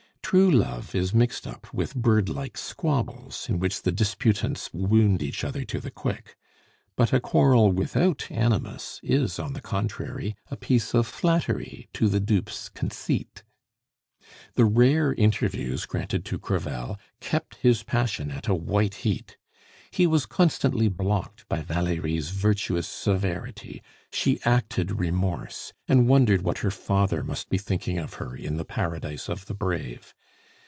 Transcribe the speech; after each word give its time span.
True 0.31 0.49
love 0.51 0.95
is 0.95 1.13
mixed 1.13 1.45
up 1.45 1.67
with 1.73 1.93
birdlike 1.93 2.57
squabbles, 2.57 3.49
in 3.49 3.59
which 3.59 3.81
the 3.81 3.91
disputants 3.91 4.69
wound 4.71 5.21
each 5.21 5.43
other 5.43 5.65
to 5.65 5.81
the 5.81 5.91
quick; 5.91 6.37
but 6.95 7.11
a 7.11 7.19
quarrel 7.19 7.73
without 7.73 8.27
animus 8.31 9.01
is, 9.03 9.39
on 9.39 9.51
the 9.51 9.59
contrary, 9.59 10.37
a 10.49 10.55
piece 10.55 10.93
of 10.95 11.05
flattery 11.05 11.89
to 11.91 12.07
the 12.07 12.21
dupe's 12.21 12.69
conceit. 12.69 13.43
The 14.53 14.63
rare 14.63 15.13
interviews 15.13 15.85
granted 15.85 16.23
to 16.25 16.39
Crevel 16.39 16.97
kept 17.19 17.55
his 17.55 17.83
passion 17.83 18.31
at 18.31 18.47
white 18.47 18.93
heat. 19.03 19.35
He 19.93 20.07
was 20.07 20.25
constantly 20.25 20.87
blocked 20.87 21.45
by 21.49 21.61
Valerie's 21.61 22.29
virtuous 22.29 22.87
severity; 22.87 23.83
she 24.13 24.39
acted 24.45 24.91
remorse, 24.97 25.73
and 25.89 26.07
wondered 26.07 26.41
what 26.43 26.59
her 26.59 26.71
father 26.71 27.21
must 27.21 27.49
be 27.49 27.57
thinking 27.57 27.97
of 27.99 28.13
her 28.13 28.33
in 28.33 28.55
the 28.55 28.63
paradise 28.63 29.27
of 29.27 29.47
the 29.47 29.53
brave. 29.53 30.13